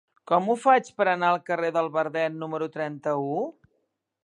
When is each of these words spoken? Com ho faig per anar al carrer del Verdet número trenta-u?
Com 0.29 0.45
ho 0.51 0.53
faig 0.61 0.89
per 1.01 1.05
anar 1.11 1.29
al 1.33 1.37
carrer 1.51 1.69
del 1.77 1.91
Verdet 1.97 2.41
número 2.45 2.71
trenta-u? 2.79 3.39